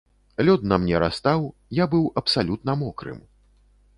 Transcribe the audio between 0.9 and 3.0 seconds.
растаў, я быў абсалютна